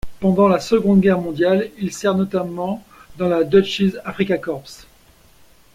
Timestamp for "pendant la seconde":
0.19-0.99